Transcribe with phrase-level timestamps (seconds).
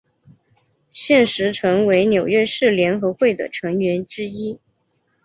[0.91, 4.59] 现时陈为纽约市联合会的成员之一。